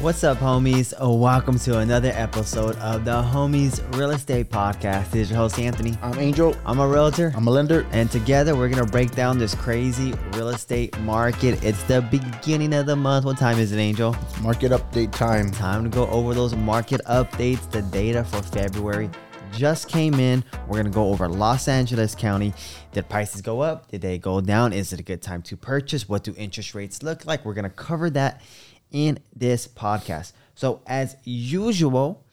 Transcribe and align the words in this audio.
What's 0.00 0.22
up, 0.24 0.36
homies? 0.36 0.92
Oh, 1.00 1.14
welcome 1.14 1.58
to 1.60 1.78
another 1.78 2.12
episode 2.14 2.76
of 2.76 3.06
the 3.06 3.12
Homies 3.12 3.80
Real 3.96 4.10
Estate 4.10 4.50
Podcast. 4.50 5.10
This 5.10 5.22
is 5.22 5.30
your 5.30 5.38
host, 5.38 5.58
Anthony. 5.58 5.96
I'm 6.02 6.18
Angel. 6.18 6.54
I'm 6.66 6.80
a 6.80 6.86
realtor. 6.86 7.32
I'm 7.34 7.46
a 7.46 7.50
lender. 7.50 7.86
And 7.92 8.10
together, 8.10 8.54
we're 8.54 8.68
going 8.68 8.84
to 8.84 8.92
break 8.92 9.12
down 9.12 9.38
this 9.38 9.54
crazy 9.54 10.12
real 10.34 10.50
estate 10.50 10.96
market. 11.00 11.64
It's 11.64 11.82
the 11.84 12.02
beginning 12.02 12.74
of 12.74 12.84
the 12.84 12.94
month. 12.94 13.24
What 13.24 13.38
time 13.38 13.58
is 13.58 13.72
it, 13.72 13.78
Angel? 13.78 14.14
Market 14.42 14.70
update 14.70 15.12
time. 15.12 15.50
Time 15.50 15.84
to 15.84 15.88
go 15.88 16.06
over 16.08 16.34
those 16.34 16.54
market 16.54 17.00
updates. 17.06 17.68
The 17.70 17.80
data 17.80 18.22
for 18.22 18.42
February 18.42 19.08
just 19.52 19.88
came 19.88 20.14
in. 20.20 20.44
We're 20.66 20.74
going 20.74 20.84
to 20.84 20.90
go 20.90 21.08
over 21.08 21.26
Los 21.26 21.68
Angeles 21.68 22.14
County. 22.14 22.52
Did 22.92 23.08
prices 23.08 23.40
go 23.40 23.60
up? 23.60 23.90
Did 23.90 24.02
they 24.02 24.18
go 24.18 24.42
down? 24.42 24.74
Is 24.74 24.92
it 24.92 25.00
a 25.00 25.02
good 25.02 25.22
time 25.22 25.40
to 25.42 25.56
purchase? 25.56 26.06
What 26.06 26.22
do 26.22 26.34
interest 26.36 26.74
rates 26.74 27.02
look 27.02 27.24
like? 27.24 27.46
We're 27.46 27.54
going 27.54 27.64
to 27.64 27.70
cover 27.70 28.10
that 28.10 28.42
in 28.90 29.18
this 29.34 29.66
podcast. 29.66 30.32
So, 30.54 30.80
as 30.86 31.16
usual, 31.24 32.24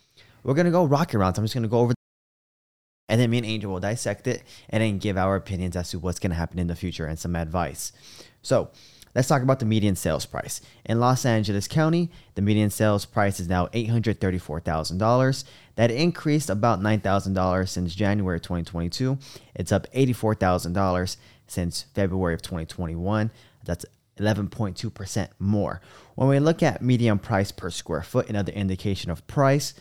we're 0.43 0.53
going 0.53 0.65
to 0.65 0.71
go 0.71 0.85
rocket 0.85 1.17
rounds. 1.17 1.37
I'm 1.37 1.43
just 1.43 1.53
going 1.53 1.63
to 1.63 1.69
go 1.69 1.79
over 1.79 1.93
and 3.09 3.19
then 3.19 3.29
me 3.29 3.37
and 3.37 3.45
Angel 3.45 3.71
will 3.71 3.79
dissect 3.79 4.27
it 4.27 4.43
and 4.69 4.81
then 4.81 4.97
give 4.97 5.17
our 5.17 5.35
opinions 5.35 5.75
as 5.75 5.89
to 5.91 5.99
what's 5.99 6.19
going 6.19 6.31
to 6.31 6.37
happen 6.37 6.57
in 6.57 6.67
the 6.67 6.75
future 6.75 7.05
and 7.05 7.19
some 7.19 7.35
advice. 7.35 7.91
So, 8.41 8.69
let's 9.13 9.27
talk 9.27 9.41
about 9.41 9.59
the 9.59 9.65
median 9.65 9.95
sales 9.95 10.25
price. 10.25 10.61
In 10.85 10.99
Los 10.99 11.25
Angeles 11.25 11.67
County, 11.67 12.09
the 12.35 12.41
median 12.41 12.69
sales 12.69 13.05
price 13.05 13.39
is 13.39 13.47
now 13.47 13.67
$834,000. 13.67 15.43
That 15.75 15.91
increased 15.91 16.49
about 16.49 16.81
$9,000 16.81 17.69
since 17.69 17.93
January 17.95 18.39
2022. 18.39 19.17
It's 19.55 19.71
up 19.71 19.85
$84,000 19.93 21.17
since 21.47 21.83
February 21.93 22.33
of 22.33 22.41
2021. 22.41 23.31
That's 23.65 23.85
11.2% 24.17 25.29
more. 25.39 25.81
When 26.15 26.27
we 26.29 26.39
look 26.39 26.61
at 26.61 26.81
median 26.81 27.19
price 27.19 27.51
per 27.51 27.69
square 27.69 28.03
foot, 28.03 28.29
another 28.29 28.51
indication 28.51 29.11
of 29.11 29.25
price, 29.27 29.73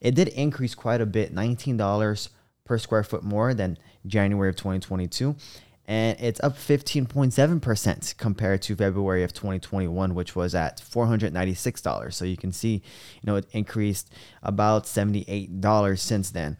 it 0.00 0.14
did 0.14 0.28
increase 0.28 0.74
quite 0.74 1.00
a 1.00 1.06
bit, 1.06 1.34
$19 1.34 2.28
per 2.64 2.78
square 2.78 3.02
foot 3.02 3.24
more 3.24 3.52
than 3.52 3.78
January 4.06 4.48
of 4.48 4.56
2022. 4.56 5.34
And 5.88 6.20
it's 6.20 6.40
up 6.40 6.56
15.7% 6.56 8.16
compared 8.16 8.62
to 8.62 8.76
February 8.76 9.24
of 9.24 9.32
2021, 9.32 10.14
which 10.14 10.36
was 10.36 10.54
at 10.54 10.80
$496. 10.80 12.14
So 12.14 12.24
you 12.24 12.36
can 12.36 12.52
see, 12.52 12.74
you 12.74 13.24
know, 13.24 13.34
it 13.34 13.46
increased 13.50 14.12
about 14.44 14.84
$78 14.84 15.98
since 15.98 16.30
then. 16.30 16.56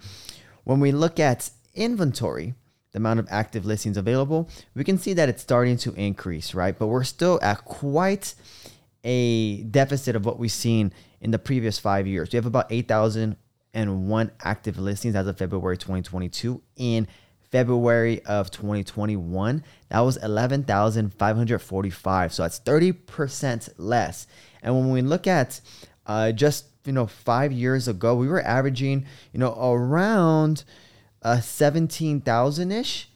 When 0.65 0.81
we 0.81 0.91
look 0.91 1.21
at 1.21 1.51
inventory, 1.75 2.55
the 2.93 2.99
amount 2.99 3.21
of 3.21 3.29
active 3.31 3.65
listings 3.65 3.97
available, 3.97 4.49
we 4.75 4.85
can 4.85 4.99
see 4.99 5.13
that 5.15 5.29
it's 5.29 5.43
starting 5.43 5.77
to 5.79 5.93
increase, 5.95 6.55
right? 6.55 6.79
But 6.79 6.89
we're 6.89 7.05
still 7.05 7.39
at 7.43 7.65
quite 7.65 8.35
a 9.05 9.63
deficit 9.63 10.17
of 10.17 10.25
what 10.25 10.39
we've 10.39 10.53
seen 10.53 10.93
in 11.21 11.31
the 11.31 11.39
previous 11.39 11.79
five 11.79 12.07
years. 12.07 12.33
We 12.33 12.37
have 12.37 12.47
about 12.47 12.67
8,001 12.71 14.31
active 14.43 14.79
listings 14.79 15.15
as 15.15 15.27
of 15.27 15.37
February 15.39 15.77
2022. 15.77 16.63
In 16.77 17.07
February 17.51 18.25
of 18.27 18.51
2021, 18.51 19.65
that 19.89 20.01
was 20.01 20.17
11,545. 20.19 22.33
So 22.33 22.43
that's 22.43 22.61
30% 22.61 23.71
less. 23.77 24.27
And 24.63 24.75
when 24.75 24.91
we 24.91 25.03
look 25.03 25.27
at 25.27 25.61
uh, 26.07 26.33
just, 26.33 26.67
you 26.85 26.93
know, 26.93 27.07
five 27.07 27.53
years 27.53 27.89
ago, 27.89 28.15
we 28.15 28.29
were 28.29 28.43
averaging, 28.43 29.07
you 29.33 29.41
know, 29.41 29.57
around 29.61 30.65
uh, 31.23 31.41
17,000 31.41 32.73
ish. 32.73 33.09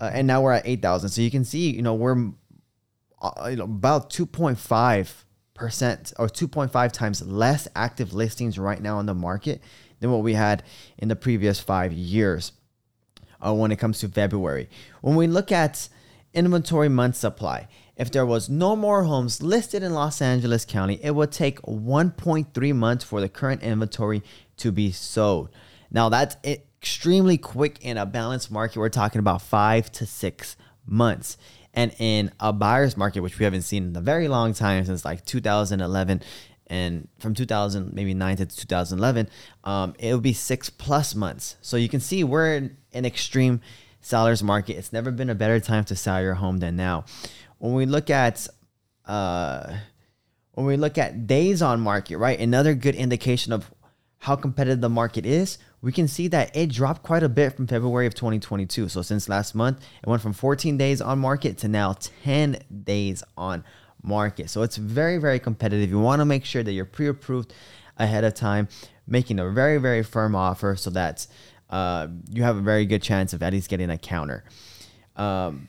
Uh, 0.00 0.10
and 0.12 0.26
now 0.26 0.42
we're 0.42 0.52
at 0.52 0.66
8,000. 0.66 1.08
So 1.08 1.22
you 1.22 1.30
can 1.30 1.44
see, 1.44 1.70
you 1.70 1.82
know, 1.82 1.94
we're 1.94 2.32
uh, 3.22 3.48
you 3.48 3.56
know, 3.56 3.64
about 3.64 4.10
2.5 4.10 5.24
percent 5.54 6.12
or 6.18 6.26
2.5 6.26 6.92
times 6.92 7.22
less 7.22 7.68
active 7.74 8.12
listings 8.12 8.58
right 8.58 8.82
now 8.82 8.98
on 8.98 9.06
the 9.06 9.14
market 9.14 9.62
than 10.00 10.10
what 10.10 10.22
we 10.22 10.34
had 10.34 10.62
in 10.98 11.08
the 11.08 11.16
previous 11.16 11.60
five 11.60 11.92
years 11.92 12.52
uh, 13.40 13.54
when 13.54 13.70
it 13.70 13.78
comes 13.78 14.00
to 14.00 14.08
February. 14.08 14.68
When 15.00 15.14
we 15.14 15.26
look 15.26 15.52
at 15.52 15.88
inventory 16.34 16.88
month 16.88 17.16
supply, 17.16 17.68
if 17.96 18.10
there 18.10 18.26
was 18.26 18.48
no 18.48 18.74
more 18.74 19.04
homes 19.04 19.40
listed 19.40 19.84
in 19.84 19.94
Los 19.94 20.20
Angeles 20.20 20.64
County, 20.64 20.98
it 21.00 21.12
would 21.12 21.30
take 21.30 21.62
1.3 21.62 22.74
months 22.74 23.04
for 23.04 23.20
the 23.20 23.28
current 23.28 23.62
inventory 23.62 24.22
to 24.56 24.72
be 24.72 24.90
sold. 24.90 25.48
Now 25.92 26.08
that's 26.08 26.36
extremely 26.84 27.38
quick 27.38 27.78
in 27.80 27.96
a 27.96 28.04
balanced 28.04 28.50
market. 28.50 28.78
We're 28.78 28.90
talking 28.90 29.18
about 29.18 29.40
five 29.40 29.90
to 29.92 30.04
six 30.04 30.54
months. 30.84 31.38
And 31.72 31.94
in 31.98 32.30
a 32.38 32.52
buyer's 32.52 32.94
market, 32.94 33.20
which 33.20 33.38
we 33.38 33.44
haven't 33.44 33.62
seen 33.62 33.84
in 33.84 33.96
a 33.96 34.02
very 34.02 34.28
long 34.28 34.52
time 34.52 34.84
since 34.84 35.02
like 35.02 35.24
2011, 35.24 36.20
and 36.66 37.08
from 37.18 37.32
2000 37.32 37.94
maybe 37.94 38.12
9 38.14 38.36
to 38.38 38.46
2011 38.46 39.28
um, 39.64 39.94
it 39.98 40.14
would 40.14 40.22
be 40.22 40.32
six 40.32 40.70
plus 40.70 41.14
months 41.14 41.56
so 41.60 41.76
you 41.76 41.90
can 41.90 42.00
see 42.00 42.24
we're 42.24 42.54
in 42.56 42.74
an 42.94 43.04
extreme 43.04 43.60
seller's 44.00 44.42
market 44.42 44.78
it's 44.78 44.90
never 44.90 45.10
been 45.10 45.28
a 45.28 45.34
better 45.34 45.60
time 45.60 45.84
to 45.84 45.94
sell 45.94 46.22
your 46.22 46.32
home 46.32 46.60
than 46.60 46.74
now 46.74 47.04
when 47.58 47.74
we 47.74 47.84
look 47.84 48.08
at 48.08 48.48
uh, 49.04 49.76
when 50.52 50.64
we 50.64 50.78
look 50.78 50.96
at 50.96 51.26
days 51.26 51.60
on 51.60 51.82
market 51.82 52.16
right 52.16 52.40
another 52.40 52.72
good 52.74 52.94
indication 52.94 53.52
of 53.52 53.70
how 54.24 54.34
competitive 54.34 54.80
the 54.80 54.88
market 54.88 55.26
is 55.26 55.58
we 55.84 55.92
can 55.92 56.08
see 56.08 56.28
that 56.28 56.56
it 56.56 56.72
dropped 56.72 57.02
quite 57.02 57.22
a 57.22 57.28
bit 57.28 57.54
from 57.54 57.66
February 57.66 58.06
of 58.06 58.14
2022. 58.14 58.88
So 58.88 59.02
since 59.02 59.28
last 59.28 59.54
month, 59.54 59.84
it 60.02 60.08
went 60.08 60.22
from 60.22 60.32
14 60.32 60.78
days 60.78 61.02
on 61.02 61.18
market 61.18 61.58
to 61.58 61.68
now 61.68 61.94
10 62.24 62.56
days 62.84 63.22
on 63.36 63.62
market. 64.02 64.48
So 64.48 64.62
it's 64.62 64.78
very, 64.78 65.18
very 65.18 65.38
competitive. 65.38 65.90
You 65.90 66.00
want 66.00 66.20
to 66.20 66.24
make 66.24 66.46
sure 66.46 66.62
that 66.62 66.72
you're 66.72 66.86
pre 66.86 67.08
approved 67.08 67.52
ahead 67.98 68.24
of 68.24 68.32
time, 68.32 68.68
making 69.06 69.38
a 69.38 69.50
very, 69.50 69.76
very 69.76 70.02
firm 70.02 70.34
offer 70.34 70.74
so 70.74 70.88
that 70.88 71.26
uh, 71.68 72.06
you 72.30 72.44
have 72.44 72.56
a 72.56 72.62
very 72.62 72.86
good 72.86 73.02
chance 73.02 73.34
of 73.34 73.42
at 73.42 73.52
least 73.52 73.68
getting 73.68 73.90
a 73.90 73.98
counter. 73.98 74.42
Um, 75.16 75.68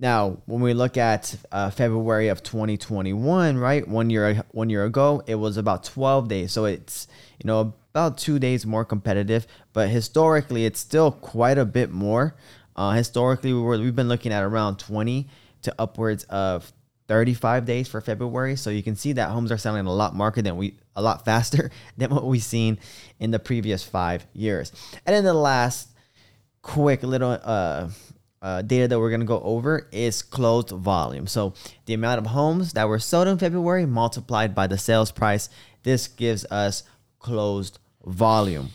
now, 0.00 0.38
when 0.46 0.62
we 0.62 0.72
look 0.72 0.96
at 0.96 1.34
uh, 1.52 1.68
February 1.68 2.28
of 2.28 2.42
2021, 2.42 3.58
right, 3.58 3.86
one 3.86 4.08
year 4.08 4.42
one 4.50 4.70
year 4.70 4.86
ago, 4.86 5.22
it 5.26 5.34
was 5.34 5.58
about 5.58 5.84
12 5.84 6.26
days. 6.26 6.52
So 6.52 6.64
it's 6.64 7.06
you 7.38 7.46
know 7.46 7.74
about 7.92 8.16
two 8.16 8.38
days 8.38 8.64
more 8.64 8.84
competitive, 8.84 9.46
but 9.74 9.90
historically 9.90 10.64
it's 10.64 10.80
still 10.80 11.12
quite 11.12 11.58
a 11.58 11.66
bit 11.66 11.90
more. 11.90 12.34
Uh, 12.74 12.92
historically, 12.92 13.52
we 13.52 13.60
were, 13.60 13.78
we've 13.78 13.94
been 13.94 14.08
looking 14.08 14.32
at 14.32 14.42
around 14.42 14.78
20 14.78 15.28
to 15.62 15.74
upwards 15.78 16.24
of 16.24 16.72
35 17.08 17.66
days 17.66 17.86
for 17.86 18.00
February. 18.00 18.56
So 18.56 18.70
you 18.70 18.82
can 18.82 18.96
see 18.96 19.12
that 19.12 19.28
homes 19.28 19.52
are 19.52 19.58
selling 19.58 19.84
a 19.84 19.92
lot 19.92 20.14
market 20.14 20.42
than 20.42 20.56
we 20.56 20.78
a 20.96 21.02
lot 21.02 21.24
faster 21.26 21.70
than 21.98 22.08
what 22.08 22.24
we've 22.24 22.42
seen 22.42 22.78
in 23.18 23.32
the 23.32 23.38
previous 23.38 23.84
five 23.84 24.26
years. 24.32 24.72
And 25.04 25.14
then 25.14 25.24
the 25.24 25.34
last 25.34 25.88
quick 26.62 27.02
little 27.02 27.38
uh, 27.42 27.88
uh, 28.42 28.62
data 28.62 28.88
that 28.88 28.98
we're 28.98 29.10
gonna 29.10 29.24
go 29.24 29.40
over 29.42 29.88
is 29.92 30.22
closed 30.22 30.70
volume. 30.70 31.26
So 31.26 31.54
the 31.86 31.94
amount 31.94 32.18
of 32.18 32.26
homes 32.26 32.72
that 32.72 32.88
were 32.88 32.98
sold 32.98 33.28
in 33.28 33.38
February 33.38 33.86
multiplied 33.86 34.54
by 34.54 34.66
the 34.66 34.78
sales 34.78 35.10
price. 35.10 35.48
This 35.82 36.08
gives 36.08 36.44
us 36.46 36.82
closed 37.18 37.78
volume. 38.04 38.70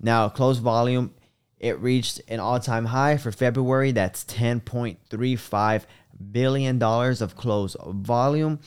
Now, 0.00 0.28
closed 0.28 0.60
volume, 0.60 1.14
it 1.58 1.78
reached 1.78 2.20
an 2.28 2.40
all 2.40 2.58
time 2.58 2.86
high 2.86 3.16
for 3.16 3.30
February. 3.30 3.92
That's 3.92 4.24
$10.35 4.24 5.84
billion 6.32 6.82
of 6.82 7.36
closed 7.36 7.76
volume. 7.80 8.60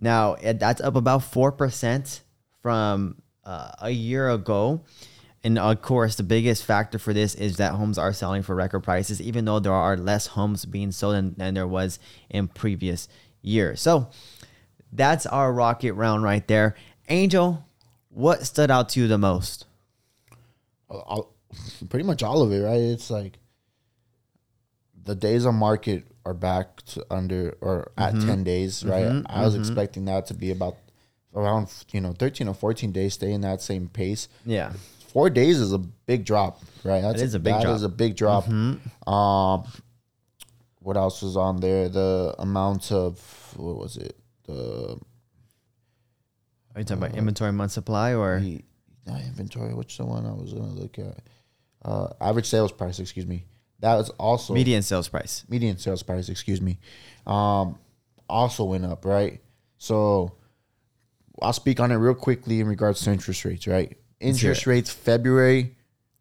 Now, 0.00 0.36
that's 0.36 0.80
up 0.80 0.94
about 0.94 1.22
4% 1.22 2.20
from 2.62 3.22
uh, 3.44 3.72
a 3.80 3.90
year 3.90 4.28
ago. 4.30 4.84
And 5.44 5.58
of 5.58 5.82
course, 5.82 6.16
the 6.16 6.24
biggest 6.24 6.64
factor 6.64 6.98
for 6.98 7.12
this 7.12 7.34
is 7.34 7.56
that 7.58 7.74
homes 7.74 7.96
are 7.96 8.12
selling 8.12 8.42
for 8.42 8.54
record 8.54 8.80
prices, 8.80 9.20
even 9.22 9.44
though 9.44 9.60
there 9.60 9.72
are 9.72 9.96
less 9.96 10.28
homes 10.28 10.64
being 10.64 10.90
sold 10.90 11.14
than, 11.14 11.34
than 11.36 11.54
there 11.54 11.66
was 11.66 11.98
in 12.28 12.48
previous 12.48 13.08
years. 13.40 13.80
So 13.80 14.10
that's 14.92 15.26
our 15.26 15.52
rocket 15.52 15.92
round 15.92 16.24
right 16.24 16.46
there. 16.48 16.74
Angel, 17.08 17.64
what 18.08 18.44
stood 18.44 18.70
out 18.70 18.88
to 18.90 19.00
you 19.00 19.06
the 19.06 19.18
most? 19.18 19.66
All, 20.88 21.34
pretty 21.88 22.04
much 22.04 22.22
all 22.22 22.42
of 22.42 22.52
it, 22.52 22.60
right? 22.60 22.80
It's 22.80 23.10
like 23.10 23.38
the 25.04 25.14
days 25.14 25.46
on 25.46 25.54
market 25.54 26.04
are 26.26 26.34
back 26.34 26.82
to 26.82 27.06
under 27.10 27.56
or 27.60 27.92
at 27.96 28.14
mm-hmm. 28.14 28.28
10 28.28 28.44
days, 28.44 28.84
right? 28.84 29.04
Mm-hmm. 29.04 29.26
I 29.28 29.44
was 29.44 29.54
mm-hmm. 29.54 29.62
expecting 29.62 30.04
that 30.06 30.26
to 30.26 30.34
be 30.34 30.50
about 30.50 30.76
around, 31.34 31.72
you 31.92 32.00
know, 32.00 32.12
13 32.12 32.48
or 32.48 32.54
14 32.54 32.92
days, 32.92 33.14
stay 33.14 33.32
in 33.32 33.40
that 33.42 33.62
same 33.62 33.88
pace. 33.88 34.28
Yeah. 34.44 34.72
Four 35.18 35.30
days 35.30 35.58
is 35.58 35.72
a 35.72 35.78
big 35.78 36.24
drop, 36.24 36.62
right? 36.84 37.00
That's 37.00 37.20
it 37.20 37.24
is 37.24 37.34
a 37.34 37.40
big 37.40 37.54
that 37.54 37.62
drop. 37.62 37.72
That 37.72 37.76
is 37.78 37.82
a 37.82 37.88
big 37.88 38.14
drop. 38.14 38.44
Mm-hmm. 38.44 39.12
Um, 39.12 39.64
what 40.78 40.96
else 40.96 41.22
was 41.22 41.36
on 41.36 41.58
there? 41.58 41.88
The 41.88 42.36
amount 42.38 42.92
of, 42.92 43.18
what 43.56 43.78
was 43.78 43.96
it? 43.96 44.16
The 44.44 44.96
are 46.72 46.80
you 46.80 46.84
talking 46.84 47.02
about 47.02 47.16
inventory 47.16 47.50
month 47.50 47.72
supply 47.72 48.14
or 48.14 48.38
he, 48.38 48.62
not 49.08 49.20
inventory? 49.22 49.74
Which 49.74 49.96
the 49.96 50.04
one 50.04 50.24
I 50.24 50.30
was 50.30 50.52
gonna 50.52 50.68
look 50.68 51.00
at? 51.00 51.18
Uh, 51.84 52.10
average 52.20 52.46
sales 52.46 52.70
price. 52.70 53.00
Excuse 53.00 53.26
me. 53.26 53.44
That 53.80 53.96
was 53.96 54.10
also 54.10 54.54
median 54.54 54.82
sales 54.82 55.08
price. 55.08 55.44
Median 55.48 55.78
sales 55.78 56.04
price. 56.04 56.28
Excuse 56.28 56.60
me. 56.60 56.78
Um, 57.26 57.76
also 58.28 58.62
went 58.62 58.84
up, 58.84 59.04
right? 59.04 59.40
So 59.78 60.36
I'll 61.42 61.52
speak 61.52 61.80
on 61.80 61.90
it 61.90 61.96
real 61.96 62.14
quickly 62.14 62.60
in 62.60 62.68
regards 62.68 63.00
to 63.00 63.10
interest 63.10 63.44
rates. 63.44 63.66
Right, 63.66 63.98
interest 64.20 64.66
rates 64.66 64.90
February, 64.90 65.76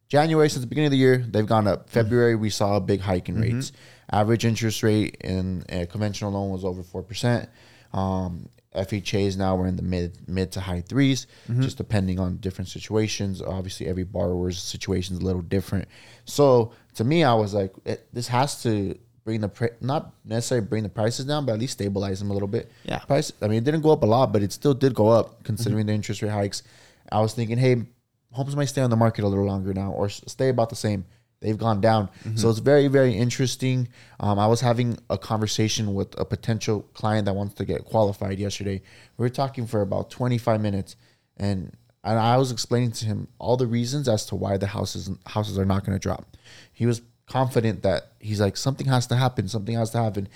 January 0.07 0.49
since 0.49 0.61
the 0.61 0.67
beginning 0.67 0.87
of 0.87 0.91
the 0.91 0.97
year 0.97 1.17
they've 1.17 1.45
gone 1.45 1.67
up. 1.67 1.81
Mm-hmm. 1.81 1.91
February 1.91 2.35
we 2.35 2.49
saw 2.49 2.77
a 2.77 2.81
big 2.81 3.01
hike 3.01 3.29
in 3.29 3.35
mm-hmm. 3.35 3.55
rates. 3.55 3.71
Average 4.11 4.45
interest 4.45 4.83
rate 4.83 5.17
in 5.21 5.65
a 5.69 5.85
conventional 5.85 6.31
loan 6.31 6.49
was 6.49 6.63
over 6.63 6.83
four 6.83 7.03
percent. 7.03 7.49
Um, 7.93 8.49
FHAs 8.75 9.37
now 9.37 9.55
we're 9.55 9.67
in 9.67 9.75
the 9.75 9.81
mid 9.81 10.27
mid 10.29 10.51
to 10.51 10.59
high 10.59 10.81
3s 10.81 11.25
mm-hmm. 11.49 11.61
just 11.61 11.77
depending 11.77 12.19
on 12.19 12.37
different 12.37 12.69
situations. 12.69 13.41
Obviously, 13.41 13.87
every 13.87 14.03
borrower's 14.03 14.61
situation 14.61 15.15
is 15.15 15.21
a 15.21 15.25
little 15.25 15.41
different. 15.41 15.87
So 16.25 16.73
to 16.95 17.03
me, 17.03 17.23
I 17.23 17.33
was 17.33 17.53
like, 17.53 17.73
it, 17.85 18.07
this 18.13 18.27
has 18.27 18.61
to 18.63 18.97
bring 19.27 19.41
the 19.41 19.49
pri- 19.49 19.71
not 19.81 20.13
necessarily 20.23 20.65
bring 20.65 20.83
the 20.83 20.89
prices 20.89 21.25
down, 21.25 21.45
but 21.45 21.53
at 21.53 21.59
least 21.59 21.73
stabilize 21.73 22.19
them 22.19 22.29
a 22.29 22.33
little 22.33 22.47
bit. 22.47 22.71
Yeah. 22.85 22.99
price. 22.99 23.31
I 23.41 23.47
mean, 23.47 23.57
it 23.57 23.63
didn't 23.63 23.81
go 23.81 23.91
up 23.91 24.03
a 24.03 24.05
lot, 24.05 24.31
but 24.31 24.41
it 24.41 24.53
still 24.53 24.73
did 24.73 24.93
go 24.93 25.09
up 25.09 25.43
considering 25.43 25.85
the 25.87 25.93
interest 25.93 26.21
rate 26.21 26.31
hikes. 26.31 26.63
I 27.11 27.21
was 27.21 27.33
thinking, 27.33 27.57
hey, 27.57 27.83
homes 28.31 28.55
might 28.55 28.65
stay 28.65 28.81
on 28.81 28.89
the 28.89 28.95
market 28.95 29.23
a 29.23 29.27
little 29.27 29.45
longer 29.45 29.73
now, 29.73 29.91
or 29.91 30.09
stay 30.09 30.49
about 30.49 30.69
the 30.69 30.75
same. 30.75 31.05
They've 31.39 31.57
gone 31.57 31.81
down, 31.81 32.09
so 32.35 32.49
it's 32.49 32.57
very, 32.57 32.87
very 32.87 33.13
interesting. 33.13 33.89
Um, 34.19 34.39
I 34.39 34.47
was 34.47 34.59
having 34.59 34.97
a 35.07 35.19
conversation 35.19 35.93
with 35.93 36.19
a 36.19 36.25
potential 36.25 36.81
client 36.95 37.25
that 37.25 37.35
wants 37.35 37.53
to 37.55 37.65
get 37.65 37.85
qualified 37.85 38.39
yesterday. 38.39 38.81
We 39.17 39.23
were 39.23 39.29
talking 39.29 39.67
for 39.67 39.81
about 39.81 40.09
25 40.09 40.59
minutes, 40.59 40.95
and 41.37 41.77
and 42.03 42.17
I 42.17 42.37
was 42.37 42.51
explaining 42.51 42.91
to 42.93 43.05
him 43.05 43.27
all 43.37 43.55
the 43.55 43.67
reasons 43.67 44.07
as 44.07 44.25
to 44.27 44.35
why 44.35 44.57
the 44.57 44.67
houses 44.67 45.11
houses 45.27 45.59
are 45.59 45.65
not 45.65 45.85
going 45.85 45.95
to 45.95 46.01
drop. 46.01 46.35
He 46.73 46.87
was 46.87 47.01
confident 47.27 47.83
that 47.83 48.13
he's 48.19 48.39
like 48.39 48.57
something 48.57 48.87
has 48.87 49.05
to 49.07 49.15
happen, 49.15 49.47
something 49.47 49.75
has 49.75 49.91
to 49.91 50.01
happen. 50.01 50.27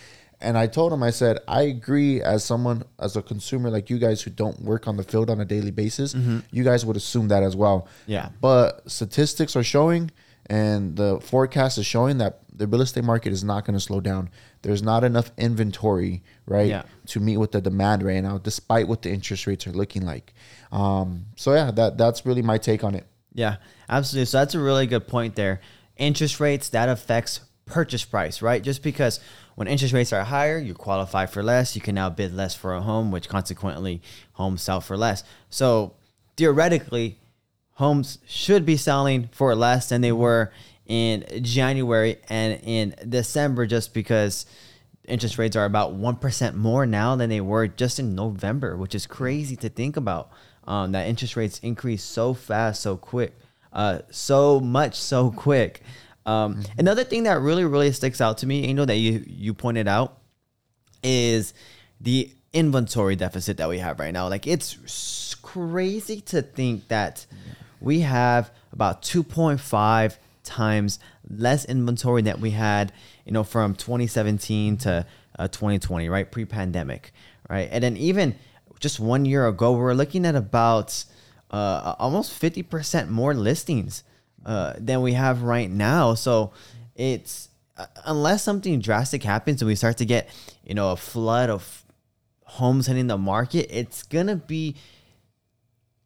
And 0.42 0.58
I 0.58 0.68
told 0.68 0.92
him, 0.94 1.04
I 1.04 1.12
said, 1.12 1.40
I 1.48 1.64
agree 1.64 2.22
as 2.22 2.44
someone, 2.44 2.84
as 3.00 3.16
a 3.16 3.22
consumer 3.22 3.70
like 3.70 3.90
you 3.90 4.00
guys 4.00 4.22
who 4.22 4.32
don't 4.32 4.60
work 4.62 4.88
on 4.88 4.98
the 4.98 5.04
field 5.04 5.30
on 5.30 5.40
a 5.42 5.46
daily 5.46 5.72
basis, 5.72 6.16
you 6.52 6.64
guys 6.64 6.86
would 6.86 6.98
assume 6.98 7.28
that 7.30 7.44
as 7.44 7.56
well. 7.56 7.88
Yeah. 8.08 8.30
But 8.42 8.90
statistics 8.90 9.56
are 9.56 9.64
showing 9.64 10.12
and 10.48 10.96
the 10.96 11.20
forecast 11.22 11.78
is 11.78 11.86
showing 11.86 12.18
that 12.18 12.40
the 12.54 12.68
real 12.68 12.82
estate 12.82 13.04
market 13.04 13.32
is 13.32 13.44
not 13.44 13.64
going 13.66 13.76
to 13.76 13.80
slow 13.80 14.02
down. 14.02 14.30
There's 14.64 14.84
not 14.84 15.04
enough 15.04 15.32
inventory, 15.38 16.24
right, 16.46 16.68
Yeah. 16.68 16.84
to 17.08 17.20
meet 17.20 17.38
with 17.38 17.52
the 17.52 17.62
demand 17.62 18.04
right 18.04 18.22
now, 18.22 18.38
despite 18.38 18.88
what 18.88 19.02
the 19.04 19.12
interest 19.12 19.48
rates 19.48 19.66
are 19.68 19.72
looking 19.72 20.06
like. 20.06 20.34
Um, 20.72 21.26
so 21.36 21.54
yeah, 21.54 21.72
that 21.72 21.98
that's 21.98 22.26
really 22.26 22.42
my 22.42 22.58
take 22.58 22.84
on 22.84 22.96
it. 22.96 23.06
Yeah, 23.34 23.58
absolutely. 23.88 24.26
So 24.26 24.40
that's 24.40 24.56
a 24.56 24.60
really 24.60 24.88
good 24.88 25.08
point 25.08 25.36
there. 25.36 25.62
Interest 25.98 26.40
rates 26.40 26.70
that 26.70 26.90
affects 26.90 27.42
purchase 27.66 28.04
price, 28.04 28.42
right? 28.42 28.62
Just 28.62 28.84
because 28.84 29.20
when 29.56 29.68
interest 29.68 29.94
rates 29.94 30.14
are 30.14 30.24
higher, 30.24 30.58
you 30.58 30.74
qualify 30.74 31.26
for 31.26 31.44
less, 31.44 31.76
you 31.76 31.82
can 31.82 31.96
now 31.96 32.10
bid 32.10 32.34
less 32.34 32.56
for 32.56 32.74
a 32.74 32.82
home, 32.82 33.12
which 33.12 33.30
consequently 33.30 34.02
homes 34.34 34.62
sell 34.62 34.82
for 34.82 34.98
less. 34.98 35.24
So 35.50 35.96
theoretically, 36.38 37.20
homes 37.74 38.20
should 38.26 38.66
be 38.66 38.78
selling 38.78 39.30
for 39.32 39.56
less 39.56 39.90
than 39.90 40.02
they 40.02 40.12
were 40.12 40.52
in 40.86 41.26
January 41.42 42.18
and 42.30 42.60
in 42.64 42.96
December 43.08 43.66
just 43.66 43.94
because 43.94 44.46
interest 45.06 45.38
rates 45.38 45.56
are 45.56 45.66
about 45.66 45.94
1% 45.94 46.56
more 46.56 46.86
now 46.86 47.16
than 47.16 47.30
they 47.30 47.42
were 47.42 47.68
just 47.68 48.00
in 48.00 48.16
November, 48.16 48.78
which 48.78 48.96
is 48.96 49.06
crazy 49.06 49.56
to 49.56 49.70
think 49.70 49.98
about. 49.98 50.32
Um, 50.66 50.92
that 50.92 51.08
interest 51.08 51.36
rates 51.36 51.60
increase 51.60 52.04
so 52.04 52.34
fast, 52.34 52.82
so 52.82 52.96
quick, 52.96 53.34
uh, 53.74 54.00
so 54.12 54.60
much, 54.60 54.96
so 54.96 55.32
quick. 55.32 55.82
Um, 56.26 56.64
Another 56.78 57.04
thing 57.04 57.24
that 57.24 57.40
really, 57.42 57.66
really 57.66 57.92
sticks 57.92 58.22
out 58.22 58.40
to 58.40 58.48
me, 58.48 58.66
Angel, 58.66 58.86
that 58.86 58.98
you 58.98 59.24
you 59.28 59.54
pointed 59.54 59.88
out, 59.88 60.20
is 61.04 61.54
the 62.00 62.32
inventory 62.54 63.16
deficit 63.16 63.58
that 63.58 63.70
we 63.70 63.80
have 63.80 64.00
right 64.00 64.14
now. 64.14 64.28
Like 64.28 64.46
it's 64.48 65.36
crazy 65.42 66.22
to 66.22 66.42
think 66.42 66.88
that 66.90 67.26
we 67.80 68.02
have 68.02 68.52
about 68.72 69.02
2.5 69.02 70.18
times 70.44 71.00
less 71.30 71.66
inventory 71.66 72.22
that 72.24 72.40
we 72.40 72.52
had, 72.52 72.92
you 73.26 73.32
know, 73.32 73.44
from 73.44 73.76
2017 73.76 74.78
to 74.78 75.06
uh, 75.40 75.48
2020, 75.48 76.10
right? 76.10 76.30
Pre-pandemic, 76.32 77.14
right? 77.50 77.70
And 77.72 77.84
then 77.84 77.98
even 77.98 78.36
just 78.80 79.00
one 79.00 79.26
year 79.26 79.48
ago, 79.48 79.72
we 79.72 79.80
were 79.80 79.96
looking 79.96 80.26
at 80.26 80.36
about 80.36 81.06
uh, 81.52 81.96
almost 82.00 82.40
50% 82.40 83.10
more 83.10 83.34
listings 83.34 84.04
uh, 84.46 84.74
than 84.78 85.02
we 85.02 85.14
have 85.14 85.44
right 85.44 85.70
now. 85.70 86.14
So 86.14 86.52
it's 86.96 87.50
uh, 87.78 87.86
unless 88.06 88.44
something 88.44 88.80
drastic 88.80 89.24
happens 89.24 89.62
and 89.62 89.68
we 89.68 89.76
start 89.76 89.98
to 89.98 90.06
get, 90.06 90.30
you 90.64 90.74
know, 90.74 90.92
a 90.92 90.98
flood 90.98 91.50
of 91.50 91.84
homes 92.44 92.88
hitting 92.88 93.08
the 93.08 93.18
market, 93.18 93.68
it's 93.70 94.04
gonna 94.04 94.36
be 94.36 94.76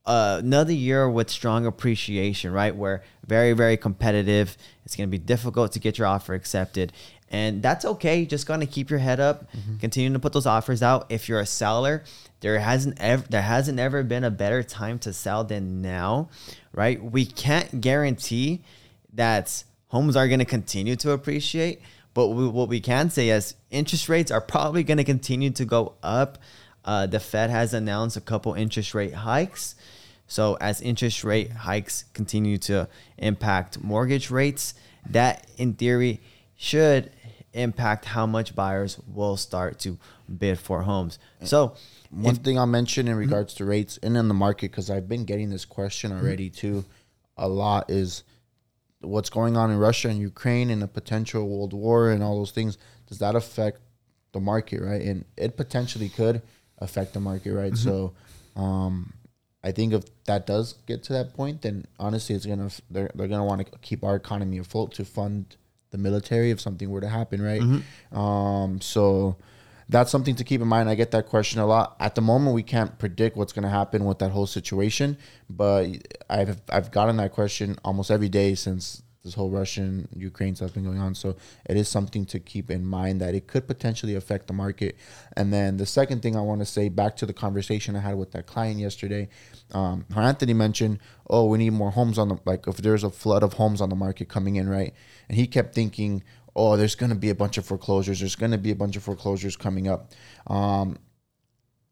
uh, 0.06 0.38
another 0.40 0.74
year 0.74 1.10
with 1.10 1.30
strong 1.30 1.66
appreciation, 1.66 2.52
right? 2.52 2.76
Where 2.76 3.04
very, 3.26 3.54
very 3.54 3.78
competitive. 3.78 4.58
It's 4.86 4.96
going 4.96 5.10
to 5.10 5.12
be 5.12 5.24
difficult 5.24 5.72
to 5.74 5.80
get 5.80 5.98
your 5.98 6.08
offer 6.08 6.34
accepted. 6.34 6.94
And 7.30 7.64
that's 7.64 7.86
okay. 7.86 8.26
Just 8.26 8.46
going 8.46 8.60
to 8.60 8.68
keep 8.68 8.90
your 8.90 9.00
head 9.00 9.20
up, 9.20 9.50
continue 9.80 10.14
to 10.14 10.20
put 10.20 10.32
those 10.34 10.46
offers 10.46 10.84
out. 10.84 11.08
If 11.10 11.28
you're 11.28 11.40
a 11.40 11.46
seller, 11.46 12.04
there 12.42 12.60
hasn't 12.60 13.02
ever 13.02 13.26
there 13.28 13.42
hasn't 13.42 13.80
ever 13.80 14.04
been 14.04 14.24
a 14.24 14.30
better 14.30 14.62
time 14.62 15.00
to 15.00 15.12
sell 15.12 15.44
than 15.44 15.82
now, 15.82 16.30
right? 16.72 17.04
We 17.04 17.26
can't 17.26 17.82
guarantee 17.82 18.62
that 19.14 19.64
homes 19.88 20.16
are 20.16 20.28
going 20.28 20.40
to 20.40 20.46
continue 20.46 20.96
to 20.98 21.12
appreciate, 21.12 21.82
but 22.14 22.28
we, 22.28 22.48
what 22.48 22.70
we 22.70 22.80
can 22.80 23.10
say 23.10 23.30
is 23.30 23.56
interest 23.72 24.08
rates 24.08 24.30
are 24.30 24.42
probably 24.42 24.84
going 24.84 24.98
to 24.98 25.04
continue 25.04 25.50
to 25.52 25.66
go 25.66 25.96
up. 26.04 26.38
Uh, 26.84 27.08
the 27.08 27.20
Fed 27.20 27.50
has 27.50 27.74
announced 27.74 28.16
a 28.16 28.22
couple 28.22 28.54
interest 28.54 28.94
rate 28.94 29.16
hikes. 29.16 29.74
So 30.28 30.58
as 30.60 30.82
interest 30.82 31.24
rate 31.24 31.52
hikes 31.52 32.06
continue 32.14 32.58
to 32.60 32.88
impact 33.18 33.84
mortgage 33.84 34.32
rates, 34.32 34.74
that 35.10 35.48
in 35.58 35.74
theory 35.74 36.22
should 36.56 37.12
impact 37.54 38.06
how 38.06 38.26
much 38.26 38.54
buyers 38.56 39.00
will 39.08 39.38
start 39.38 39.80
to 39.80 39.98
bid 40.38 40.60
for 40.60 40.82
homes. 40.82 41.20
So 41.44 41.76
One 42.12 42.36
thing 42.36 42.58
I'll 42.58 42.66
mention 42.66 43.08
in 43.08 43.14
hmm? 43.14 43.20
regards 43.20 43.54
to 43.56 43.66
rates 43.66 43.98
and 44.04 44.18
in 44.18 44.28
the 44.28 44.34
market, 44.34 44.72
because 44.72 44.90
I've 44.90 45.08
been 45.08 45.26
getting 45.26 45.50
this 45.50 45.66
question 45.66 46.12
hmm? 46.12 46.18
already 46.18 46.50
too 46.50 46.86
a 47.38 47.48
lot, 47.48 47.90
is 47.90 48.24
what's 49.02 49.30
going 49.30 49.56
on 49.58 49.72
in 49.72 49.78
Russia 49.78 50.10
and 50.10 50.20
Ukraine 50.20 50.70
and 50.70 50.84
a 50.84 50.88
potential 50.88 51.48
world 51.48 51.74
war 51.74 52.12
and 52.12 52.24
all 52.24 52.38
those 52.38 52.52
things. 52.52 52.78
Does 53.08 53.20
that 53.20 53.36
affect 53.36 53.80
the 54.34 54.40
market, 54.40 54.82
right? 54.82 55.02
And 55.02 55.26
it 55.38 55.56
potentially 55.56 56.10
could 56.10 56.42
affect 56.80 57.14
the 57.14 57.20
market, 57.20 57.54
right? 57.54 57.74
Mm-hmm. 57.74 57.90
So, 57.90 58.14
um, 58.56 59.14
I 59.66 59.72
think 59.72 59.94
if 59.94 60.04
that 60.26 60.46
does 60.46 60.76
get 60.86 61.02
to 61.06 61.14
that 61.14 61.34
point, 61.34 61.64
then 61.64 61.86
honestly, 62.00 62.36
it's 62.36 62.46
gonna 62.46 62.70
they're 62.92 63.10
they're 63.16 63.28
gonna 63.28 63.44
want 63.44 63.66
to 63.66 63.78
keep 63.80 64.04
our 64.04 64.16
economy 64.16 64.60
afloat 64.60 64.94
to 64.94 65.04
fund 65.04 65.58
the 65.90 65.98
military 65.98 66.52
if 66.52 66.62
something 66.62 66.90
were 66.90 67.02
to 67.02 67.10
happen, 67.10 67.42
right? 67.42 67.62
Um, 68.16 68.80
so 68.80 69.38
that's 69.90 70.12
something 70.12 70.36
to 70.36 70.44
keep 70.44 70.62
in 70.62 70.68
mind. 70.68 70.90
I 70.90 70.96
get 70.96 71.12
that 71.12 71.28
question 71.28 71.60
a 71.62 71.66
lot. 71.66 71.96
At 72.00 72.16
the 72.16 72.22
moment, 72.22 72.56
we 72.56 72.64
can't 72.64 72.98
predict 73.00 73.38
what's 73.38 73.54
going 73.54 73.64
to 73.64 73.70
happen 73.70 74.06
with 74.06 74.20
that 74.20 74.32
whole 74.32 74.48
situation, 74.48 75.18
but 75.50 75.88
I've 76.30 76.62
I've 76.70 76.92
gotten 76.92 77.18
that 77.18 77.34
question 77.34 77.78
almost 77.84 78.12
every 78.12 78.30
day 78.30 78.56
since 78.56 79.02
this 79.26 79.34
whole 79.34 79.50
Russian 79.50 80.08
Ukraine 80.16 80.56
stuff 80.56 80.76
been 80.76 80.84
going 80.86 81.00
on. 81.00 81.16
So 81.16 81.36
it 81.68 81.76
is 81.76 81.90
something 81.90 82.26
to 82.28 82.40
keep 82.40 82.70
in 82.70 82.86
mind 82.86 83.20
that 83.22 83.34
it 83.34 83.48
could 83.48 83.68
potentially 83.68 84.16
affect 84.16 84.48
the 84.48 84.54
market. 84.54 84.96
And 85.36 85.52
then 85.52 85.78
the 85.78 85.86
second 85.86 86.22
thing 86.22 86.38
I 86.38 86.42
want 86.42 86.62
to 86.62 86.66
say 86.66 86.90
back 86.90 87.18
to 87.18 87.26
the 87.26 87.34
conversation 87.34 87.96
I 87.96 88.00
had 88.00 88.18
with 88.18 88.32
that 88.32 88.46
client 88.46 88.80
yesterday, 88.80 89.28
um, 89.74 90.06
Anthony 90.16 90.54
mentioned, 90.54 91.00
oh, 91.28 91.48
we 91.48 91.58
need 91.58 91.72
more 91.72 91.92
homes 91.92 92.20
on 92.20 92.30
the 92.30 92.38
like 92.46 92.68
if 92.68 92.78
there's 92.78 93.04
a 93.04 93.10
flood 93.10 93.44
of 93.44 93.54
homes 93.54 93.82
on 93.82 93.90
the 93.90 93.96
market 93.96 94.30
coming 94.30 94.56
in, 94.58 94.70
right? 94.70 94.94
And 95.28 95.36
he 95.36 95.48
kept 95.48 95.74
thinking, 95.74 96.24
oh, 96.56 96.78
there's 96.78 96.96
going 96.96 97.10
to 97.10 97.16
be 97.16 97.32
a 97.32 97.36
bunch 97.36 97.58
of 97.58 97.66
foreclosures. 97.66 98.20
There's 98.20 98.36
going 98.36 98.52
to 98.52 98.58
be 98.58 98.72
a 98.72 98.76
bunch 98.76 98.96
of 98.96 99.04
foreclosures 99.04 99.58
coming 99.58 99.88
up. 99.88 100.12
Um, 100.48 101.00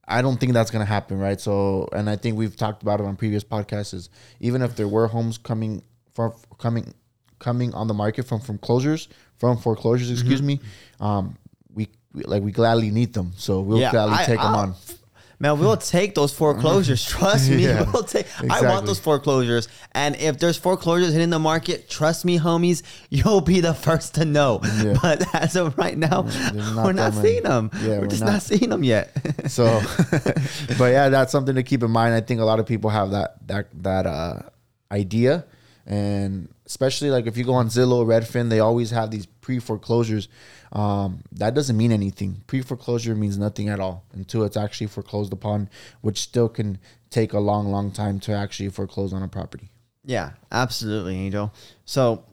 I 0.07 0.21
don't 0.21 0.39
think 0.39 0.53
that's 0.53 0.69
going 0.69 0.85
to 0.85 0.91
happen, 0.91 1.17
right? 1.17 1.39
So, 1.39 1.89
and 1.93 2.09
I 2.09 2.15
think 2.15 2.37
we've 2.37 2.55
talked 2.55 2.83
about 2.83 2.99
it 2.99 3.05
on 3.05 3.15
previous 3.15 3.43
podcasts. 3.43 3.93
Is 3.93 4.09
even 4.39 4.61
if 4.61 4.75
there 4.75 4.87
were 4.87 5.07
homes 5.07 5.37
coming 5.37 5.83
from 6.13 6.33
coming 6.59 6.93
coming 7.43 7.73
on 7.73 7.87
the 7.87 7.93
market 7.93 8.23
from 8.29 8.39
from 8.39 8.57
closures 8.57 9.07
from 9.37 9.57
foreclosures, 9.57 10.09
excuse 10.09 10.41
me, 10.41 10.59
um, 11.01 11.35
we, 11.75 11.83
we 12.13 12.23
like 12.23 12.41
we 12.43 12.51
gladly 12.51 12.89
need 12.91 13.13
them, 13.13 13.33
so 13.35 13.59
we'll 13.61 13.79
Yeah, 13.79 13.91
gladly 13.91 14.15
I- 14.15 14.25
take 14.25 14.39
them 14.39 14.53
I'll- 14.55 14.59
on. 14.59 14.75
Man, 15.39 15.59
we'll 15.59 15.75
take 15.75 16.15
those 16.15 16.31
foreclosures. 16.31 17.03
Trust 17.15 17.49
me, 17.49 17.65
Yeah, 17.65 17.83
we'll 17.91 18.03
take. 18.03 18.27
I 18.49 18.61
want 18.61 18.85
those 18.85 18.99
foreclosures, 18.99 19.67
and 19.91 20.15
if 20.15 20.39
there's 20.39 20.55
foreclosures 20.55 21.11
hitting 21.11 21.31
the 21.31 21.39
market, 21.39 21.89
trust 21.89 22.23
me, 22.23 22.39
homies, 22.39 22.81
you'll 23.09 23.41
be 23.41 23.59
the 23.59 23.73
first 23.73 24.15
to 24.15 24.23
know. 24.23 24.61
Yeah. 24.63 24.93
But 25.01 25.17
as 25.35 25.57
of 25.57 25.77
right 25.77 25.97
now, 25.97 26.21
not 26.53 26.85
we're 26.85 26.93
not 26.93 27.13
seeing 27.15 27.43
them. 27.43 27.71
Yeah, 27.73 27.87
we're, 27.87 27.99
we're 28.01 28.07
just 28.07 28.21
not. 28.23 28.33
not. 28.33 28.41
seeing 28.43 28.69
them 28.69 28.83
yet. 28.85 29.11
So, 29.49 29.65
but 30.77 30.89
yeah, 30.95 31.09
that's 31.09 31.31
something 31.33 31.55
to 31.55 31.63
keep 31.63 31.83
in 31.83 31.91
mind. 31.91 32.13
I 32.13 32.21
think 32.21 32.39
a 32.39 32.45
lot 32.45 32.59
of 32.61 32.65
people 32.65 32.89
have 32.91 33.11
that 33.11 33.45
that 33.47 33.67
that 33.83 34.05
uh, 34.05 34.39
idea, 34.93 35.43
and 35.85 36.47
especially 36.73 37.11
like 37.11 37.27
if 37.27 37.37
you 37.37 37.43
go 37.43 37.53
on 37.53 37.67
Zillow, 37.67 38.03
Redfin, 38.03 38.49
they 38.49 38.59
always 38.59 38.89
have 38.89 39.11
these 39.11 39.27
pre 39.27 39.59
foreclosures. 39.59 40.27
Um, 40.71 41.21
that 41.33 41.53
doesn't 41.53 41.77
mean 41.77 41.91
anything. 41.91 42.41
Pre 42.47 42.63
foreclosure 42.63 43.13
means 43.13 43.37
nothing 43.37 43.69
at 43.69 43.79
all 43.79 44.05
until 44.11 44.43
it's 44.43 44.57
actually 44.57 44.87
foreclosed 44.87 45.31
upon, 45.31 45.69
which 46.01 46.19
still 46.19 46.49
can 46.49 46.79
take 47.11 47.31
a 47.31 47.39
long, 47.39 47.67
long 47.67 47.91
time 47.91 48.19
to 48.21 48.33
actually 48.33 48.69
foreclose 48.69 49.13
on 49.13 49.21
a 49.21 49.27
property. 49.27 49.69
Yeah, 50.03 50.31
absolutely, 50.51 51.15
Angel. 51.15 51.53
So, 51.85 52.25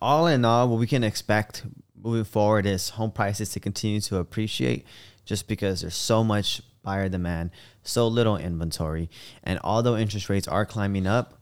all 0.00 0.26
in 0.26 0.46
all, 0.46 0.66
what 0.70 0.80
we 0.80 0.86
can 0.86 1.04
expect 1.04 1.64
moving 2.02 2.24
forward 2.24 2.64
is 2.64 2.90
home 2.90 3.10
prices 3.10 3.50
to 3.50 3.60
continue 3.60 4.00
to 4.00 4.16
appreciate 4.16 4.86
just 5.26 5.46
because 5.48 5.82
there's 5.82 5.94
so 5.94 6.24
much 6.24 6.62
buyer 6.82 7.10
demand, 7.10 7.50
so 7.82 8.08
little 8.08 8.38
inventory. 8.38 9.10
And 9.42 9.58
although 9.62 9.98
interest 9.98 10.30
rates 10.30 10.48
are 10.48 10.64
climbing 10.64 11.06
up, 11.06 11.33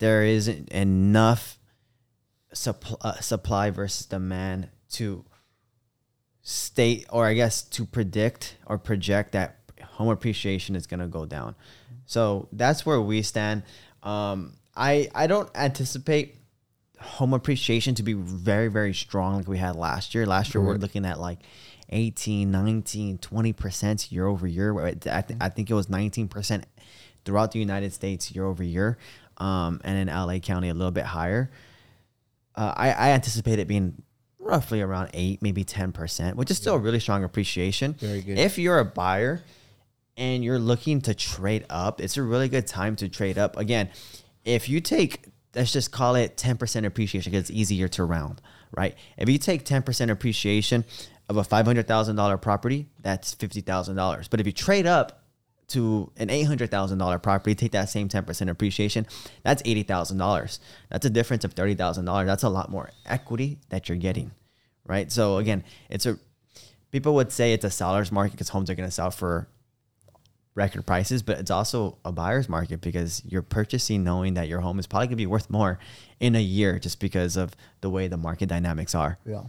there 0.00 0.24
isn't 0.24 0.68
enough 0.70 1.58
supply, 2.52 2.96
uh, 3.02 3.20
supply 3.20 3.70
versus 3.70 4.06
demand 4.06 4.68
to 4.90 5.24
state, 6.42 7.06
or 7.10 7.26
I 7.26 7.34
guess 7.34 7.62
to 7.62 7.84
predict 7.84 8.56
or 8.66 8.76
project 8.78 9.32
that 9.32 9.58
home 9.82 10.08
appreciation 10.08 10.74
is 10.74 10.86
going 10.86 11.00
to 11.00 11.06
go 11.06 11.24
down. 11.26 11.54
So 12.06 12.48
that's 12.50 12.84
where 12.84 13.00
we 13.00 13.22
stand. 13.22 13.62
Um, 14.02 14.56
I 14.74 15.08
I 15.14 15.26
don't 15.26 15.50
anticipate 15.54 16.36
home 16.98 17.32
appreciation 17.32 17.94
to 17.94 18.02
be 18.02 18.14
very 18.14 18.68
very 18.68 18.92
strong 18.92 19.36
like 19.36 19.48
we 19.48 19.58
had 19.58 19.76
last 19.76 20.14
year. 20.14 20.26
Last 20.26 20.54
year 20.54 20.62
we're 20.62 20.74
looking 20.74 21.04
at 21.04 21.20
like 21.20 21.38
18, 21.90 22.50
19, 22.50 23.18
20% 23.18 24.12
year 24.12 24.26
over 24.26 24.46
year. 24.46 24.78
I, 24.78 24.92
th- 24.94 25.38
I 25.40 25.48
think 25.48 25.70
it 25.70 25.74
was 25.74 25.86
19% 25.88 26.62
throughout 27.24 27.52
the 27.52 27.58
United 27.58 27.92
States 27.92 28.30
year 28.32 28.44
over 28.44 28.62
year. 28.62 28.96
Um, 29.40 29.80
and 29.82 30.08
in 30.08 30.14
LA 30.14 30.38
County, 30.38 30.68
a 30.68 30.74
little 30.74 30.92
bit 30.92 31.06
higher. 31.06 31.50
Uh, 32.54 32.74
I, 32.76 32.90
I 32.92 33.10
anticipate 33.10 33.58
it 33.58 33.66
being 33.66 34.02
roughly 34.38 34.80
around 34.80 35.10
8, 35.14 35.40
maybe 35.42 35.64
10%, 35.64 36.34
which 36.34 36.50
is 36.50 36.56
still 36.56 36.74
a 36.74 36.78
really 36.78 37.00
strong 37.00 37.24
appreciation. 37.24 37.94
Very 37.94 38.20
good. 38.20 38.38
If 38.38 38.58
you're 38.58 38.78
a 38.78 38.84
buyer 38.84 39.42
and 40.16 40.44
you're 40.44 40.58
looking 40.58 41.00
to 41.02 41.14
trade 41.14 41.64
up, 41.70 42.00
it's 42.00 42.16
a 42.16 42.22
really 42.22 42.48
good 42.48 42.66
time 42.66 42.96
to 42.96 43.08
trade 43.08 43.38
up. 43.38 43.56
Again, 43.56 43.88
if 44.44 44.68
you 44.68 44.80
take, 44.80 45.26
let's 45.54 45.72
just 45.72 45.92
call 45.92 46.16
it 46.16 46.36
10% 46.36 46.84
appreciation 46.84 47.30
because 47.30 47.48
it's 47.48 47.58
easier 47.58 47.88
to 47.88 48.04
round, 48.04 48.42
right? 48.76 48.94
If 49.16 49.28
you 49.28 49.38
take 49.38 49.64
10% 49.64 50.10
appreciation 50.10 50.84
of 51.28 51.36
a 51.36 51.42
$500,000 51.42 52.42
property, 52.42 52.88
that's 53.00 53.34
$50,000. 53.34 54.28
But 54.28 54.40
if 54.40 54.46
you 54.46 54.52
trade 54.52 54.86
up 54.86 55.19
to 55.70 56.12
an 56.16 56.28
$800,000 56.28 57.22
property, 57.22 57.54
take 57.54 57.72
that 57.72 57.88
same 57.88 58.08
10% 58.08 58.48
appreciation, 58.48 59.06
that's 59.42 59.62
$80,000. 59.62 60.58
That's 60.90 61.06
a 61.06 61.10
difference 61.10 61.44
of 61.44 61.54
$30,000. 61.54 62.26
That's 62.26 62.42
a 62.42 62.48
lot 62.48 62.70
more 62.70 62.90
equity 63.06 63.58
that 63.70 63.88
you're 63.88 63.98
getting, 63.98 64.32
right? 64.84 65.10
So 65.10 65.38
again, 65.38 65.64
it's 65.88 66.06
a 66.06 66.18
people 66.90 67.14
would 67.14 67.32
say 67.32 67.52
it's 67.52 67.64
a 67.64 67.70
seller's 67.70 68.10
market 68.10 68.32
because 68.32 68.48
homes 68.48 68.68
are 68.68 68.74
going 68.74 68.88
to 68.88 68.92
sell 68.92 69.10
for 69.10 69.48
record 70.54 70.84
prices, 70.84 71.22
but 71.22 71.38
it's 71.38 71.50
also 71.50 71.98
a 72.04 72.12
buyer's 72.12 72.48
market 72.48 72.80
because 72.80 73.22
you're 73.24 73.42
purchasing 73.42 74.02
knowing 74.02 74.34
that 74.34 74.48
your 74.48 74.60
home 74.60 74.78
is 74.78 74.86
probably 74.86 75.06
going 75.06 75.12
to 75.12 75.16
be 75.16 75.26
worth 75.26 75.48
more 75.48 75.78
in 76.18 76.34
a 76.34 76.40
year 76.40 76.78
just 76.78 77.00
because 77.00 77.36
of 77.36 77.54
the 77.80 77.88
way 77.88 78.08
the 78.08 78.16
market 78.16 78.48
dynamics 78.48 78.94
are. 78.94 79.18
Yeah. 79.24 79.44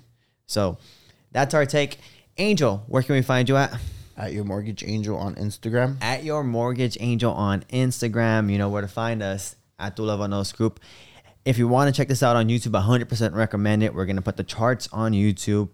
So 0.45 0.77
that's 1.31 1.53
our 1.53 1.65
take. 1.65 1.97
Angel, 2.37 2.83
where 2.87 3.03
can 3.03 3.15
we 3.15 3.21
find 3.21 3.49
you 3.49 3.57
at? 3.57 3.77
At 4.21 4.33
your 4.33 4.43
mortgage 4.43 4.83
angel 4.85 5.17
on 5.17 5.33
Instagram. 5.33 5.97
At 5.99 6.23
your 6.23 6.43
mortgage 6.43 6.95
angel 6.99 7.33
on 7.33 7.63
Instagram. 7.73 8.51
You 8.51 8.59
know 8.59 8.69
where 8.69 8.83
to 8.83 8.87
find 8.87 9.23
us 9.23 9.55
at 9.79 9.95
the 9.95 10.03
Luevanos 10.03 10.55
Group. 10.55 10.79
If 11.43 11.57
you 11.57 11.67
want 11.67 11.87
to 11.87 11.99
check 11.99 12.07
this 12.07 12.21
out 12.21 12.35
on 12.35 12.47
YouTube, 12.47 12.79
100% 12.79 13.33
recommend 13.33 13.81
it. 13.81 13.95
We're 13.95 14.05
going 14.05 14.17
to 14.17 14.21
put 14.21 14.37
the 14.37 14.43
charts 14.43 14.87
on 14.91 15.13
YouTube. 15.13 15.69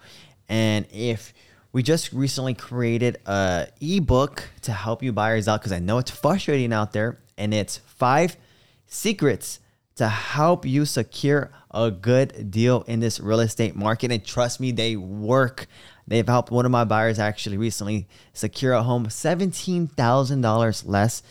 And 0.47 0.87
if 0.93 1.33
we 1.73 1.83
just 1.83 2.13
recently 2.13 2.53
created 2.53 3.17
a 3.25 3.67
ebook 3.81 4.47
to 4.61 4.71
help 4.71 5.03
you 5.03 5.11
buyers 5.11 5.49
out 5.49 5.59
because 5.59 5.73
I 5.73 5.79
know 5.79 5.97
it's 5.97 6.11
frustrating 6.11 6.71
out 6.71 6.93
there, 6.93 7.19
and 7.37 7.53
it's 7.53 7.79
five 7.79 8.37
secrets 8.85 9.59
to 9.97 10.07
help 10.07 10.65
you 10.65 10.85
secure 10.85 11.51
a 11.71 11.91
good 11.91 12.49
deal 12.49 12.83
in 12.83 12.99
this 12.99 13.19
real 13.19 13.39
estate 13.39 13.75
market. 13.75 14.11
And 14.11 14.23
trust 14.25 14.59
me, 14.59 14.71
they 14.71 14.95
work. 14.95 15.67
They've 16.07 16.27
helped 16.27 16.51
one 16.51 16.65
of 16.65 16.71
my 16.71 16.85
buyers 16.85 17.19
actually 17.19 17.57
recently 17.57 18.07
secure 18.33 18.73
a 18.73 18.83
home 18.83 19.07
$17,000 19.07 20.83
less 20.87 21.23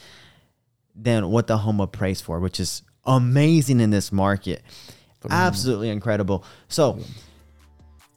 than 0.94 1.30
what 1.30 1.46
the 1.46 1.58
home 1.58 1.80
appraised 1.80 2.24
for, 2.24 2.40
which 2.40 2.60
is 2.60 2.82
amazing 3.04 3.80
in 3.80 3.90
this 3.90 4.12
market. 4.12 4.62
Absolutely 5.30 5.90
incredible. 5.90 6.44
So, 6.68 6.98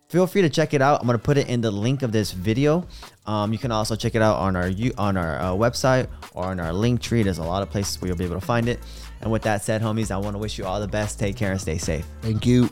feel 0.09 0.25
free 0.27 0.41
to 0.41 0.49
check 0.49 0.73
it 0.73 0.81
out. 0.81 0.99
I'm 0.99 1.07
gonna 1.07 1.19
put 1.19 1.37
it 1.37 1.47
in 1.47 1.61
the 1.61 1.71
link 1.71 2.01
of 2.01 2.11
this 2.11 2.31
video. 2.31 2.85
Um, 3.25 3.53
you 3.53 3.59
can 3.59 3.71
also 3.71 3.95
check 3.95 4.15
it 4.15 4.21
out 4.21 4.37
on 4.37 4.55
our 4.55 4.71
on 4.97 5.15
our 5.15 5.39
uh, 5.39 5.51
website 5.51 6.07
or 6.33 6.45
on 6.45 6.59
our 6.59 6.73
link 6.73 7.01
tree. 7.01 7.23
There's 7.23 7.37
a 7.37 7.43
lot 7.43 7.61
of 7.61 7.69
places 7.69 8.01
where 8.01 8.09
you'll 8.09 8.17
be 8.17 8.25
able 8.25 8.39
to 8.39 8.45
find 8.45 8.67
it. 8.67 8.79
And 9.21 9.31
with 9.31 9.43
that 9.43 9.61
said, 9.63 9.81
homies, 9.81 10.11
I 10.11 10.17
want 10.17 10.33
to 10.35 10.39
wish 10.39 10.57
you 10.57 10.65
all 10.65 10.79
the 10.79 10.87
best. 10.87 11.19
Take 11.19 11.35
care 11.35 11.51
and 11.51 11.61
stay 11.61 11.77
safe. 11.77 12.05
Thank 12.21 12.45
you. 12.45 12.69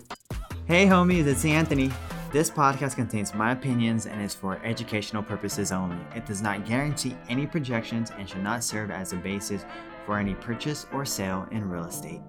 Hey, 0.66 0.86
homies, 0.86 1.28
it's 1.28 1.46
Anthony. 1.46 1.92
This 2.32 2.50
podcast 2.50 2.96
contains 2.96 3.34
my 3.34 3.52
opinions 3.52 4.06
and 4.06 4.22
is 4.22 4.36
for 4.36 4.62
educational 4.64 5.24
purposes 5.24 5.72
only. 5.72 5.98
It 6.14 6.26
does 6.26 6.42
not 6.42 6.66
guarantee 6.66 7.16
any 7.30 7.48
projections 7.48 8.12
and 8.18 8.28
should 8.28 8.44
not 8.44 8.64
serve 8.64 8.92
as 8.92 9.14
a 9.14 9.16
basis 9.16 9.66
for 10.06 10.18
any 10.18 10.36
purchase 10.36 10.88
or 10.92 11.06
sale 11.06 11.48
in 11.52 11.70
real 11.70 11.86
estate. 11.86 12.22